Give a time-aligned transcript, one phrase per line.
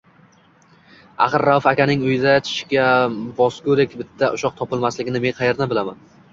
[1.25, 2.87] Axir Rauf akaning uyida tishga
[3.43, 6.07] bosgudek bitta ushoq topilmasligini men qayerdan bilibman.